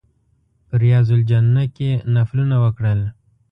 په 0.67 0.75
ریاض 0.83 1.07
الجنه 1.17 1.63
کې 1.75 1.91
نفلونه 2.15 2.55
وکړل. 2.63 2.99